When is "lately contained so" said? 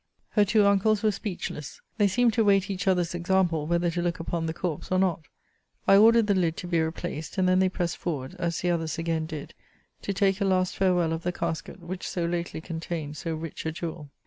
12.25-13.35